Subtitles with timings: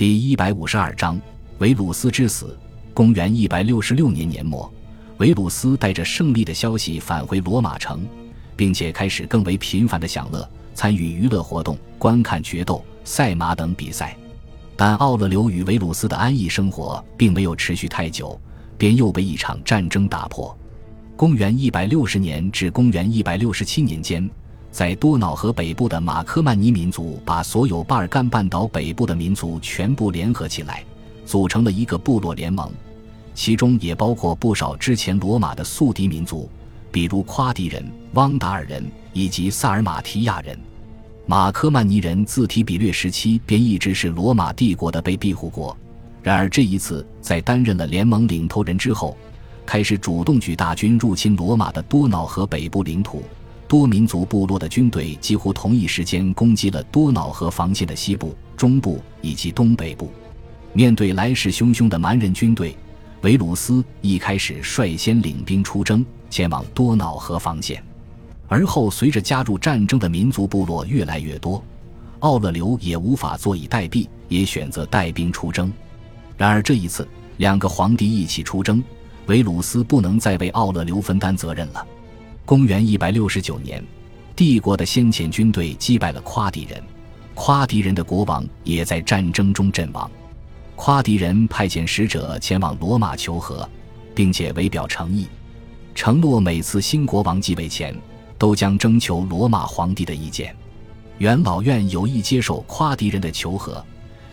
[0.00, 1.20] 第一百五十二章
[1.58, 2.58] 维鲁斯之死。
[2.94, 4.72] 公元一百六十六年年末，
[5.18, 8.08] 维鲁斯带着胜利的消息返回罗马城，
[8.56, 14.16] 并且开始更为频繁的享乐，参与娱乐活动，观看决斗、赛马等比赛。
[14.74, 18.40] 但奥勒留与维鲁斯的安逸生活并没有持续太久，
[18.78, 20.58] 便又被一场战争打破。
[21.14, 24.26] 公元一百六十年至公元一百六十七年间，
[24.70, 30.84] 在多瑙河北部的马科曼尼民族把所有巴尔干半岛北部的民族全部联合起来，
[31.26, 32.70] 组成了一个部落联盟，
[33.34, 36.48] 其中也包括不少之前罗马的宿敌民族，
[36.92, 40.56] 比如夸迪人、汪达尔人以及萨尔马提亚人。
[41.26, 45.76] 马科曼尼人自提比略时期便一直是罗马帝国的被庇护国，
[46.22, 49.16] 然而这一次在担任了联盟领头人之后，
[49.66, 53.22] 开始主动举大军入侵罗马的多瑙河北部领土。
[53.70, 60.10] 多民族部落的军队几乎同一时间攻击了多瑙河防线的西部、中部以及东北部。
[60.72, 62.76] 面对来势汹汹的蛮人军队，
[63.20, 67.80] 维鲁斯一开始率先领兵出征，前往多瑙河防线。
[68.48, 71.62] 而后，随着加入战争的民族部落越来越多，
[72.18, 75.72] 奥勒留也无法坐以待毙，也选择带兵出征。
[76.36, 78.82] 然而这一次，两个皇帝一起出征，
[79.26, 81.86] 维鲁斯不能再为奥勒留分担责任了。
[82.50, 83.80] 公元一百六十九年，
[84.34, 86.82] 帝国的先遣军队击败了夸迪人，
[87.32, 90.10] 夸迪人的国王也在战争中阵亡。
[90.74, 93.70] 夸迪人派遣使者前往罗马求和，
[94.16, 95.28] 并且为表诚意，
[95.94, 97.94] 承诺每次新国王继位前。
[98.36, 100.52] 都将征求罗马皇帝的意见。
[101.18, 103.84] 元老院有意接受夸迪人的求和，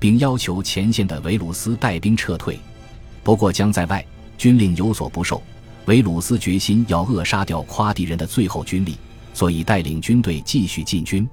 [0.00, 2.58] 并要求前线的维鲁斯带兵撤退。
[3.22, 4.04] 不过将在外，
[4.36, 5.40] 军令有所不受。
[5.86, 8.96] 维鲁斯决心要扼杀掉夸迪人的最后军力，
[9.34, 11.28] 所以带领军队继续进军。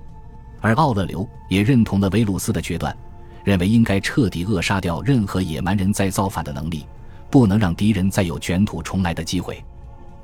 [0.59, 2.95] 而奥勒留也认同了维鲁斯的决断，
[3.44, 6.86] 认为应该彻底扼杀掉任何野蛮人再造反的能力，
[7.30, 9.64] 不能让敌人再有卷土重来的机会。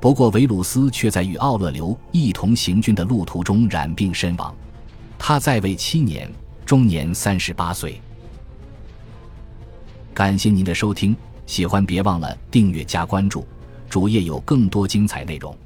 [0.00, 4.54] 不过，维鲁斯却在与奥勒留一同行军的路途中染病身亡。
[5.18, 6.30] 他在位七年，
[6.66, 8.00] 终年三十八岁。
[10.12, 11.16] 感谢您的收听，
[11.46, 13.46] 喜欢别忘了订阅加关注，
[13.88, 15.56] 主页有更多精彩内容。